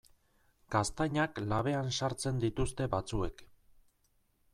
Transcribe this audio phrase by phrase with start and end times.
[0.75, 3.45] Gaztainak labean sartzen dituzte batzuek.